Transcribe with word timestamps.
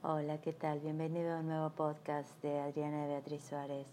Hola, 0.00 0.40
¿qué 0.40 0.52
tal? 0.52 0.78
Bienvenido 0.78 1.34
a 1.34 1.40
un 1.40 1.48
nuevo 1.48 1.70
podcast 1.70 2.40
de 2.40 2.60
Adriana 2.60 3.08
Beatriz 3.08 3.42
Suárez, 3.42 3.88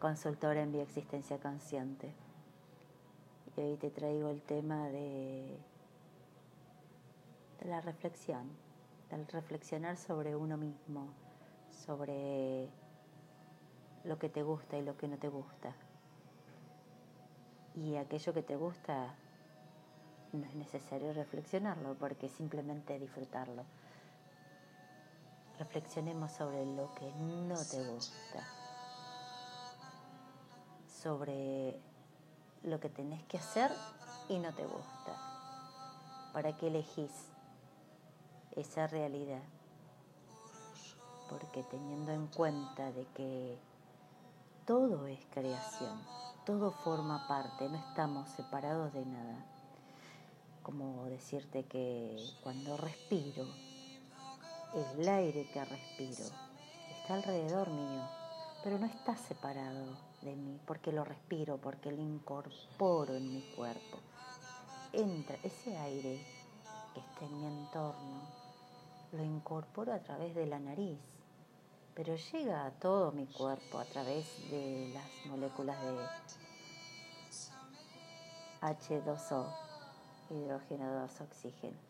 consultora 0.00 0.60
en 0.60 0.72
bioexistencia 0.72 1.38
consciente. 1.38 2.12
Y 3.56 3.60
hoy 3.60 3.76
te 3.76 3.90
traigo 3.90 4.28
el 4.28 4.42
tema 4.42 4.88
de, 4.88 5.56
de 7.60 7.68
la 7.68 7.80
reflexión, 7.80 8.50
del 9.08 9.24
reflexionar 9.28 9.96
sobre 9.96 10.34
uno 10.34 10.56
mismo, 10.56 11.06
sobre 11.70 12.68
lo 14.02 14.18
que 14.18 14.28
te 14.28 14.42
gusta 14.42 14.76
y 14.76 14.82
lo 14.82 14.96
que 14.96 15.06
no 15.06 15.16
te 15.16 15.28
gusta. 15.28 15.76
Y 17.76 17.94
aquello 17.94 18.34
que 18.34 18.42
te 18.42 18.56
gusta 18.56 19.14
no 20.32 20.44
es 20.44 20.56
necesario 20.56 21.12
reflexionarlo 21.12 21.94
porque 21.94 22.28
simplemente 22.28 22.98
disfrutarlo 22.98 23.62
reflexionemos 25.60 26.32
sobre 26.32 26.64
lo 26.64 26.94
que 26.94 27.12
no 27.12 27.54
te 27.54 27.84
gusta, 27.84 28.42
sobre 31.02 31.78
lo 32.62 32.80
que 32.80 32.88
tenés 32.88 33.22
que 33.24 33.36
hacer 33.36 33.70
y 34.30 34.38
no 34.38 34.54
te 34.54 34.64
gusta. 34.64 36.30
¿Para 36.32 36.56
qué 36.56 36.68
elegís 36.68 37.10
esa 38.56 38.86
realidad? 38.86 39.42
Porque 41.28 41.62
teniendo 41.64 42.12
en 42.12 42.26
cuenta 42.28 42.90
de 42.92 43.04
que 43.08 43.58
todo 44.66 45.06
es 45.08 45.20
creación, 45.30 46.00
todo 46.46 46.70
forma 46.70 47.28
parte, 47.28 47.68
no 47.68 47.76
estamos 47.76 48.30
separados 48.30 48.94
de 48.94 49.04
nada. 49.04 49.44
Como 50.62 51.04
decirte 51.04 51.64
que 51.64 52.16
cuando 52.42 52.78
respiro, 52.78 53.44
el 54.74 55.08
aire 55.08 55.48
que 55.52 55.64
respiro 55.64 56.24
está 56.90 57.14
alrededor 57.14 57.70
mío, 57.70 58.08
pero 58.62 58.78
no 58.78 58.86
está 58.86 59.16
separado 59.16 59.96
de 60.22 60.36
mí, 60.36 60.60
porque 60.66 60.92
lo 60.92 61.04
respiro, 61.04 61.56
porque 61.58 61.90
lo 61.90 62.00
incorporo 62.00 63.16
en 63.16 63.34
mi 63.34 63.42
cuerpo. 63.56 63.98
Entra 64.92 65.36
ese 65.42 65.76
aire 65.76 66.24
que 66.94 67.00
está 67.00 67.24
en 67.24 67.40
mi 67.40 67.46
entorno, 67.46 68.22
lo 69.12 69.24
incorporo 69.24 69.92
a 69.92 70.00
través 70.00 70.34
de 70.34 70.46
la 70.46 70.60
nariz, 70.60 70.98
pero 71.94 72.14
llega 72.14 72.66
a 72.66 72.70
todo 72.70 73.10
mi 73.12 73.26
cuerpo 73.26 73.78
a 73.78 73.84
través 73.84 74.24
de 74.50 74.92
las 74.94 75.26
moléculas 75.26 75.76
de 75.80 75.96
H2O, 78.60 79.46
hidrógeno 80.30 81.00
2, 81.00 81.20
oxígeno 81.22 81.89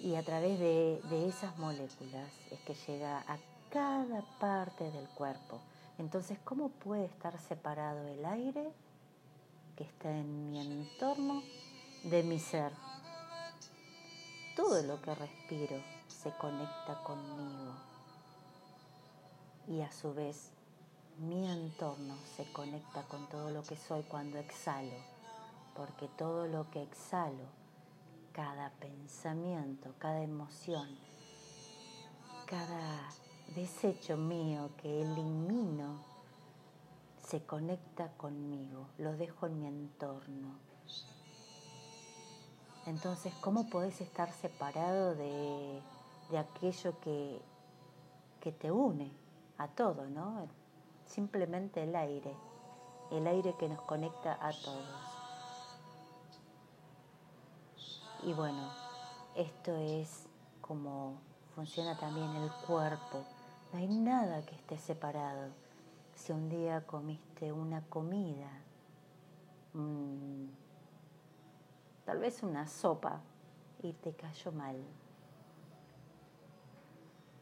y 0.00 0.14
a 0.14 0.22
través 0.22 0.58
de, 0.58 1.28
esas 1.28 1.56
moléculas 1.58 2.30
es 2.50 2.60
que 2.60 2.74
llega 2.86 3.18
a 3.26 3.38
cada 3.70 4.22
parte 4.38 4.90
del 4.90 5.08
cuerpo. 5.08 5.60
Entonces, 5.98 6.38
¿cómo 6.44 6.68
puede 6.68 7.06
estar 7.06 7.38
separado 7.40 8.06
el 8.06 8.24
aire 8.24 8.72
que 9.76 9.84
está 9.84 10.10
en 10.10 10.50
mi 10.50 10.60
entorno 10.60 11.42
de 12.04 12.22
mi 12.22 12.38
ser? 12.38 12.72
Todo 14.56 14.82
lo 14.82 15.00
que 15.02 15.14
respiro 15.14 15.82
se 16.06 16.30
conecta 16.32 17.02
conmigo 17.04 17.74
y 19.66 19.82
a 19.82 19.92
su 19.92 20.14
vez 20.14 20.50
mi 21.18 21.50
entorno 21.50 22.16
se 22.36 22.50
conecta 22.52 23.02
con 23.02 23.28
todo 23.28 23.50
lo 23.50 23.62
que 23.62 23.76
soy 23.76 24.02
cuando 24.04 24.38
exhalo, 24.38 24.96
porque 25.74 26.08
todo 26.16 26.46
lo 26.46 26.70
que 26.70 26.82
exhalo 26.82 27.58
cada 28.38 28.70
pensamiento, 28.78 29.94
cada 29.98 30.22
emoción, 30.22 30.86
cada 32.46 33.10
desecho 33.56 34.16
mío 34.16 34.70
que 34.80 35.02
elimino 35.02 36.04
se 37.26 37.44
conecta 37.44 38.12
conmigo, 38.16 38.90
lo 38.98 39.16
dejo 39.16 39.46
en 39.46 39.58
mi 39.58 39.66
entorno. 39.66 40.54
Entonces, 42.86 43.34
¿cómo 43.40 43.68
podés 43.68 44.00
estar 44.00 44.32
separado 44.32 45.16
de, 45.16 45.82
aquello 46.38 47.00
que, 47.00 47.42
que 48.40 48.52
te 48.52 48.70
une 48.70 49.10
a 49.56 49.66
todo, 49.66 50.06
¿no? 50.06 50.46
Simplemente 51.06 51.82
el 51.82 51.96
aire, 51.96 52.36
el 53.10 53.26
aire 53.26 53.56
que 53.58 53.68
nos 53.68 53.82
conecta 53.82 54.38
a 54.40 54.52
todos. 54.52 55.07
Y 58.24 58.32
bueno, 58.32 58.70
esto 59.36 59.76
es 59.76 60.26
como 60.60 61.20
funciona 61.54 61.96
también 61.96 62.34
el 62.36 62.50
cuerpo. 62.66 63.24
No 63.72 63.78
hay 63.78 63.88
nada 63.88 64.44
que 64.44 64.54
esté 64.54 64.76
separado. 64.78 65.52
Si 66.14 66.32
un 66.32 66.48
día 66.48 66.86
comiste 66.86 67.52
una 67.52 67.82
comida, 67.82 68.50
mm, 69.72 70.46
tal 72.04 72.18
vez 72.18 72.42
una 72.42 72.66
sopa, 72.66 73.20
y 73.82 73.92
te 73.92 74.12
cayó 74.12 74.50
mal, 74.50 74.76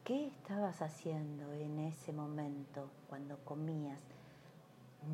¿qué 0.03 0.27
estabas 0.27 0.81
haciendo 0.81 1.51
en 1.53 1.79
ese 1.79 2.13
momento 2.13 2.89
cuando 3.09 3.37
comías? 3.43 4.01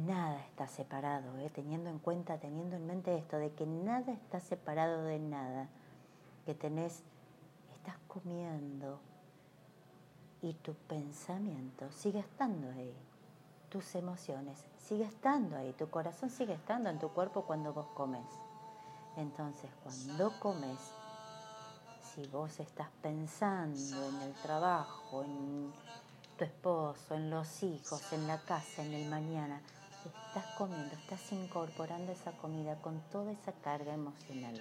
Nada 0.05 0.39
está 0.41 0.67
separado, 0.67 1.37
¿eh? 1.39 1.49
teniendo 1.53 1.89
en 1.89 1.99
cuenta, 1.99 2.39
teniendo 2.39 2.75
en 2.75 2.87
mente 2.87 3.15
esto, 3.17 3.37
de 3.37 3.51
que 3.53 3.65
nada 3.65 4.11
está 4.11 4.39
separado 4.39 5.03
de 5.03 5.19
nada, 5.19 5.69
que 6.45 6.53
tenés, 6.53 7.03
estás 7.75 7.97
comiendo 8.07 8.99
y 10.41 10.53
tu 10.53 10.73
pensamiento 10.73 11.91
sigue 11.91 12.19
estando 12.19 12.69
ahí, 12.71 12.95
tus 13.69 13.95
emociones 13.95 14.65
sigue 14.83 15.05
estando 15.05 15.55
ahí, 15.55 15.73
tu 15.73 15.89
corazón 15.89 16.29
sigue 16.29 16.53
estando 16.53 16.89
en 16.89 16.99
tu 16.99 17.09
cuerpo 17.09 17.43
cuando 17.43 17.73
vos 17.73 17.87
comes. 17.93 18.27
Entonces, 19.15 19.69
cuando 19.83 20.31
comes, 20.39 20.79
si 22.01 22.27
vos 22.27 22.59
estás 22.59 22.89
pensando 23.01 24.09
en 24.09 24.21
el 24.23 24.33
trabajo, 24.33 25.23
en 25.23 25.71
tu 26.37 26.43
esposo, 26.43 27.15
en 27.15 27.29
los 27.29 27.63
hijos, 27.63 28.11
en 28.11 28.27
la 28.27 28.39
casa, 28.39 28.83
en 28.83 28.93
el 28.93 29.09
mañana, 29.09 29.61
estás 30.05 30.45
comiendo, 30.57 30.93
estás 30.95 31.31
incorporando 31.31 32.11
esa 32.11 32.31
comida 32.33 32.75
con 32.81 32.99
toda 33.11 33.31
esa 33.31 33.51
carga 33.53 33.93
emocional 33.93 34.59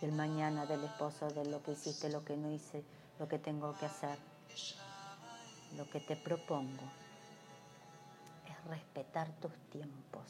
del 0.00 0.12
mañana, 0.12 0.66
del 0.66 0.84
esposo, 0.84 1.28
de 1.28 1.44
lo 1.44 1.62
que 1.62 1.72
hiciste, 1.72 2.08
lo 2.08 2.24
que 2.24 2.36
no 2.36 2.50
hice, 2.50 2.82
lo 3.18 3.28
que 3.28 3.38
tengo 3.38 3.76
que 3.78 3.86
hacer. 3.86 4.18
Lo 5.76 5.88
que 5.88 6.00
te 6.00 6.16
propongo 6.16 6.82
es 8.46 8.64
respetar 8.68 9.28
tus 9.40 9.54
tiempos, 9.70 10.22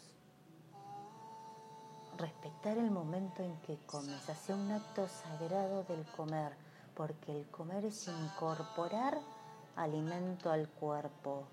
respetar 2.17 2.79
el 2.79 2.91
momento 2.91 3.43
en 3.43 3.57
que 3.63 3.77
comes, 3.87 4.29
hacer 4.29 4.55
un 4.55 4.71
acto 4.71 5.09
sagrado 5.09 5.83
del 5.85 6.05
comer, 6.13 6.53
porque 6.95 7.33
el 7.33 7.47
comer 7.49 7.87
es 7.87 8.07
incorporar 8.07 9.19
alimento 9.77 10.51
al 10.51 10.69
cuerpo. 10.69 11.45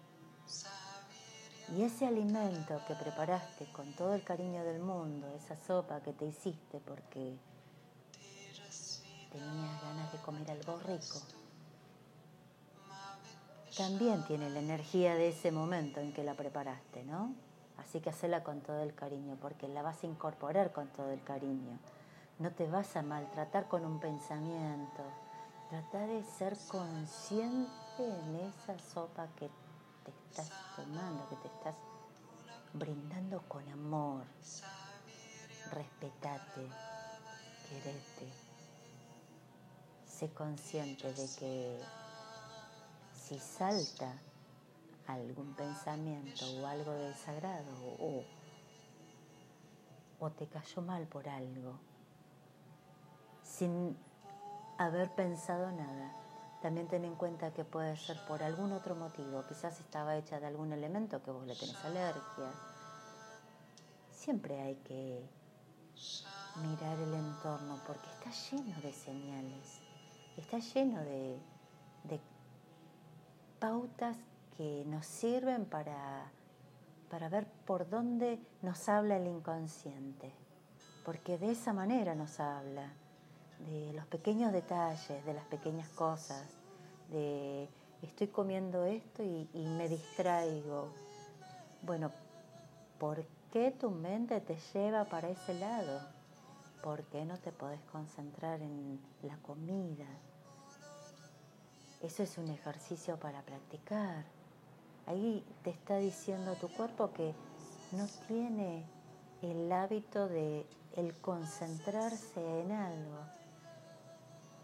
Y 1.75 1.84
ese 1.84 2.07
alimento 2.07 2.81
que 2.88 2.96
preparaste 2.96 3.72
con 3.72 3.94
todo 3.94 4.16
el 4.16 4.24
cariño 4.24 4.63
del 4.63 4.80
mundo, 4.80 5.28
esa 5.35 5.56
sopa 5.56 6.02
que 6.02 6.13
te 6.13 6.25
hiciste 6.25 6.80
porque 6.80 7.38
tenías 9.31 9.81
ganas 9.84 10.12
de 10.12 10.18
comer 10.19 10.50
algo 10.50 10.80
rico, 10.80 11.19
también 13.78 14.25
tiene 14.25 14.50
la 14.50 14.59
energía 14.59 15.13
de 15.13 15.30
ese 15.30 15.51
momento 15.51 16.00
en 16.00 16.12
que 16.12 16.24
la 16.24 16.34
preparaste, 16.34 17.03
¿no? 17.03 17.36
Así 17.78 18.01
que 18.01 18.09
hacela 18.09 18.44
con 18.44 18.62
todo 18.62 18.81
el 18.81 18.96
cariño, 18.96 19.38
porque 19.40 19.68
la 19.68 19.84
vas 19.84 20.03
a 20.03 20.07
incorporar 20.07 20.74
con 20.74 20.88
todo 20.88 21.12
el 21.12 21.24
cariño. 21.24 21.78
No 22.40 22.51
te 22.51 22.68
vas 22.68 22.96
a 22.96 23.03
maltratar 23.03 23.68
con 23.68 23.86
un 23.86 24.00
pensamiento. 24.00 25.03
Trata 25.69 26.07
de 26.07 26.24
ser 26.24 26.57
consciente 26.68 27.69
en 28.04 28.36
esa 28.36 28.78
sopa 28.80 29.28
que 29.36 29.50
te 30.04 30.12
estás 30.12 30.51
tomando, 30.75 31.28
que 31.30 31.36
te 31.38 31.48
estás 31.48 31.75
brindando 32.74 33.42
con 33.48 33.68
amor. 33.69 34.24
Respetate, 35.72 36.68
querete. 37.68 38.34
Sé 40.06 40.30
consciente 40.34 41.13
de 41.13 41.30
que 41.38 41.81
si 43.13 43.40
salta 43.40 44.13
algún 45.07 45.54
pensamiento 45.54 46.46
o 46.60 46.66
algo 46.66 46.92
desagrado 46.94 47.72
o, 48.00 48.24
o 50.19 50.30
te 50.31 50.48
cayó 50.48 50.81
mal 50.81 51.06
por 51.07 51.28
algo, 51.28 51.80
sin 53.44 53.98
haber 54.78 55.13
pensado 55.16 55.72
nada, 55.72 56.16
también 56.62 56.88
ten 56.88 57.06
en 57.06 57.16
cuenta 57.16 57.52
que 57.52 57.64
puede 57.64 57.96
ser 57.96 58.18
por 58.28 58.44
algún 58.44 58.74
otro 58.74 58.96
motivo, 58.96 59.46
quizás 59.48 59.80
estaba 59.80 60.18
hecha 60.18 60.40
de 60.40 60.48
algún 60.48 60.74
elemento 60.74 61.24
que 61.24 61.32
vos 61.32 61.46
le 61.46 61.56
tenés 61.56 61.84
alergia. 61.86 62.52
Siempre 64.12 64.60
hay 64.62 64.76
que 64.76 65.30
mirar 66.62 67.00
el 67.00 67.14
entorno 67.14 67.80
porque 67.88 68.08
está 68.10 68.32
lleno 68.32 68.82
de 68.82 68.94
señales. 68.94 69.82
está 70.38 70.60
lleno 70.60 71.00
de, 71.02 71.40
de 72.04 72.20
pautas 73.60 74.18
que 74.58 74.84
nos 74.86 75.06
sirven 75.06 75.66
para, 75.66 76.30
para 77.10 77.30
ver 77.30 77.48
por 77.66 77.90
dónde 77.90 78.40
nos 78.62 78.90
habla 78.90 79.18
el 79.18 79.28
inconsciente, 79.28 80.34
porque 81.06 81.38
de 81.38 81.52
esa 81.52 81.74
manera 81.74 82.16
nos 82.16 82.40
habla, 82.40 82.94
de 83.68 83.94
los 83.94 84.06
pequeños 84.08 84.54
detalles, 84.54 85.26
de 85.26 85.34
las 85.34 85.46
pequeñas 85.46 85.90
cosas, 85.90 86.44
de 87.10 87.68
estoy 88.02 88.28
comiendo 88.28 88.86
esto 88.86 89.24
y, 89.24 89.48
me 89.54 89.88
distraigo. 89.88 90.90
Bueno, 91.82 92.12
¿por 93.00 93.26
qué 93.52 93.72
tu 93.72 93.90
mente 93.90 94.40
te 94.42 94.58
lleva 94.74 95.06
para 95.06 95.30
ese 95.30 95.54
lado? 95.54 96.02
¿Por 96.84 97.04
qué 97.06 97.26
no 97.26 97.38
te 97.38 97.52
podés 97.52 97.82
concentrar 97.92 98.62
en 98.62 99.00
la 99.24 99.38
comida? 99.38 100.08
Eso 102.02 102.24
es 102.24 102.38
un 102.38 102.50
ejercicio 102.50 103.20
para 103.20 103.42
practicar. 103.42 104.24
Ahí 105.06 105.44
te 105.64 105.72
está 105.72 105.98
diciendo 105.98 106.56
tu 106.56 106.70
cuerpo 106.70 107.12
que 107.12 107.34
no 107.92 108.08
tiene 108.28 108.86
el 109.42 109.72
hábito 109.72 110.28
de 110.28 110.66
el 110.96 111.14
concentrarse 111.20 112.62
en 112.62 112.72
algo. 112.72 113.20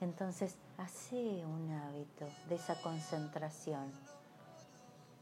Entonces, 0.05 0.55
hace 0.77 1.15
un 1.15 1.71
hábito 1.71 2.27
de 2.47 2.55
esa 2.55 2.79
concentración 2.83 3.91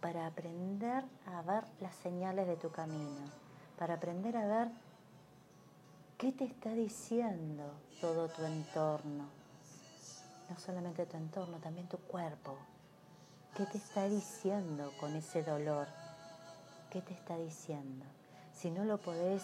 para 0.01 0.27
aprender 0.27 1.05
a 1.25 1.41
ver 1.41 1.63
las 1.79 1.95
señales 1.95 2.47
de 2.47 2.57
tu 2.57 2.69
camino, 2.69 3.21
para 3.79 3.93
aprender 3.93 4.35
a 4.35 4.45
ver 4.45 4.67
qué 6.17 6.33
te 6.33 6.43
está 6.43 6.71
diciendo 6.71 7.63
todo 8.01 8.27
tu 8.27 8.43
entorno, 8.43 9.29
no 10.49 10.59
solamente 10.59 11.05
tu 11.05 11.15
entorno, 11.15 11.59
también 11.59 11.87
tu 11.87 11.97
cuerpo. 11.99 12.57
¿Qué 13.55 13.65
te 13.65 13.77
está 13.77 14.09
diciendo 14.09 14.91
con 14.99 15.15
ese 15.15 15.43
dolor? 15.43 15.87
¿Qué 16.89 17.01
te 17.01 17.13
está 17.13 17.37
diciendo? 17.37 18.05
Si 18.51 18.69
no 18.69 18.83
lo 18.83 18.97
podés 18.97 19.43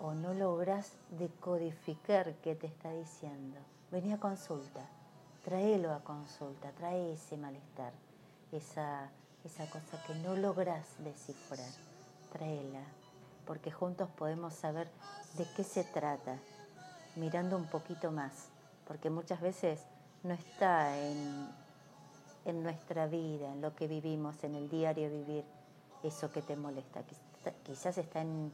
o 0.00 0.14
no 0.14 0.34
logras 0.34 0.92
decodificar 1.10 2.34
qué 2.36 2.54
te 2.54 2.66
está 2.66 2.92
diciendo, 2.92 3.58
vení 3.90 4.12
a 4.12 4.18
consulta, 4.18 4.86
tráelo 5.44 5.92
a 5.92 6.00
consulta, 6.00 6.70
trae 6.72 7.12
ese 7.12 7.36
malestar, 7.36 7.92
esa, 8.52 9.10
esa 9.44 9.68
cosa 9.70 10.02
que 10.06 10.14
no 10.16 10.36
logras 10.36 10.86
descifrar, 10.98 11.70
tráela, 12.32 12.84
porque 13.46 13.70
juntos 13.70 14.08
podemos 14.10 14.54
saber 14.54 14.88
de 15.36 15.46
qué 15.56 15.64
se 15.64 15.84
trata, 15.84 16.38
mirando 17.16 17.56
un 17.56 17.66
poquito 17.66 18.10
más 18.10 18.50
porque 18.88 19.10
muchas 19.10 19.40
veces 19.42 19.84
no 20.24 20.32
está 20.32 20.98
en, 20.98 21.50
nuestra 22.64 23.06
vida, 23.06 23.52
en 23.52 23.60
lo 23.60 23.76
que 23.76 23.86
vivimos, 23.86 24.42
en 24.42 24.54
el 24.54 24.70
diario 24.70 25.10
vivir, 25.10 25.44
eso 26.02 26.32
que 26.32 26.40
te 26.40 26.56
molesta. 26.56 27.02
Quizás 27.62 27.98
está 27.98 28.22
en, 28.22 28.50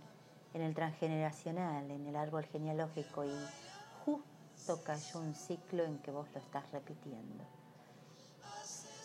en 0.55 0.63
el 0.63 0.75
transgeneracional, 0.75 1.91
en 1.91 2.07
el 2.07 2.17
árbol 2.17 2.45
genealógico 2.47 3.25
y 3.25 3.33
justo 4.05 4.83
cayó 4.85 5.21
un 5.21 5.35
ciclo 5.35 5.85
en 5.85 5.99
que 5.99 6.13
vos 6.13 6.29
lo 6.33 6.41
estás 6.41 6.71
repitiendo. 6.71 7.45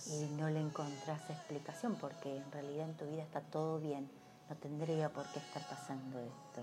Y 0.07 0.25
no 0.39 0.49
le 0.49 0.61
encontrás 0.61 1.29
explicación 1.29 1.95
porque 1.95 2.37
en 2.37 2.51
realidad 2.51 2.89
en 2.89 2.95
tu 2.95 3.05
vida 3.05 3.23
está 3.23 3.41
todo 3.41 3.79
bien, 3.79 4.09
no 4.49 4.55
tendría 4.55 5.09
por 5.09 5.25
qué 5.31 5.39
estar 5.39 5.67
pasando 5.67 6.19
esto. 6.19 6.61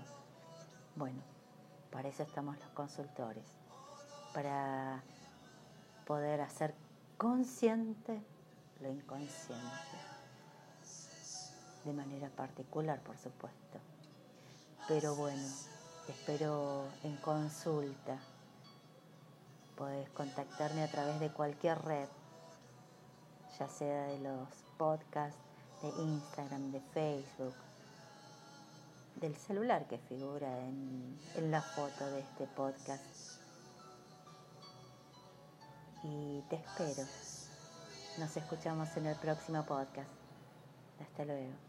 Bueno, 0.95 1.21
para 1.91 2.09
eso 2.09 2.23
estamos 2.23 2.57
los 2.57 2.69
consultores 2.69 3.45
para 4.33 5.03
poder 6.05 6.41
hacer 6.41 6.73
consciente 7.17 8.21
lo 8.81 8.89
inconsciente, 8.89 9.97
de 11.83 11.93
manera 11.93 12.29
particular, 12.29 12.99
por 13.01 13.17
supuesto. 13.17 13.79
Pero 14.87 15.15
bueno, 15.15 15.43
espero 16.07 16.85
en 17.03 17.17
consulta. 17.17 18.17
Podés 19.75 20.09
contactarme 20.09 20.83
a 20.83 20.91
través 20.91 21.19
de 21.19 21.29
cualquier 21.29 21.79
red, 21.83 22.07
ya 23.59 23.67
sea 23.67 24.07
de 24.07 24.19
los 24.19 24.47
podcasts, 24.77 25.37
de 25.81 25.89
Instagram, 25.89 26.71
de 26.71 26.81
Facebook, 26.93 27.53
del 29.15 29.35
celular 29.35 29.87
que 29.87 29.97
figura 29.97 30.47
en, 30.59 31.19
en 31.35 31.51
la 31.51 31.61
foto 31.61 32.05
de 32.07 32.21
este 32.21 32.47
podcast 32.47 33.37
y 36.03 36.41
te 36.49 36.55
espero. 36.55 37.07
Nos 38.17 38.37
escuchamos 38.37 38.95
en 38.97 39.07
el 39.07 39.15
próximo 39.15 39.63
podcast. 39.63 40.09
Hasta 40.99 41.25
luego. 41.25 41.66